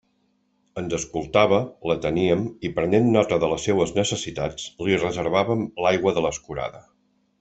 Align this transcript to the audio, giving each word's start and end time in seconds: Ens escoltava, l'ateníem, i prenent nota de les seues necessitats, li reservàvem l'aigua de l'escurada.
Ens 0.81 0.93
escoltava, 0.97 1.59
l'ateníem, 1.91 2.41
i 2.69 2.71
prenent 2.79 3.11
nota 3.17 3.39
de 3.43 3.51
les 3.53 3.69
seues 3.69 3.93
necessitats, 3.99 4.67
li 4.89 4.99
reservàvem 5.05 5.63
l'aigua 5.87 6.15
de 6.19 6.25
l'escurada. 6.29 6.83